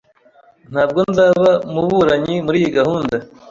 Ntabwo 0.71 0.99
nzaba 1.09 1.49
muburanyi 1.73 2.35
muriyi 2.45 2.69
gahunda. 2.77 3.15